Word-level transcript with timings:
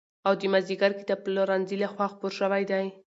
او 0.27 0.33
د 0.39 0.41
مازدېګر 0.53 0.91
کتابپلورنځي 0.99 1.75
له 1.83 1.87
خوا 1.93 2.07
خپور 2.13 2.31
شوی 2.39 2.63
دی. 2.71 2.85